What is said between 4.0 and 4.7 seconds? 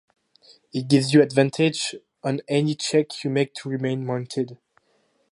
mounted.